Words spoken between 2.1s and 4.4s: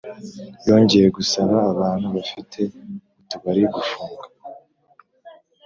bafite utubari gufunga